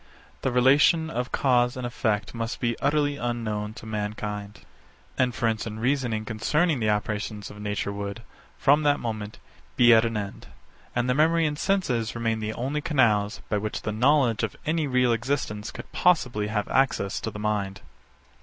[0.41, 4.61] The relation of cause and effect must be utterly unknown to mankind.
[5.19, 8.23] Inference and reasoning concerning the operations of nature would,
[8.57, 9.37] from that moment,
[9.75, 10.47] be at an end;
[10.95, 14.87] and the memory and senses remain the only canals, by which the knowledge of any
[14.87, 17.81] real existence could possibly have access to the mind.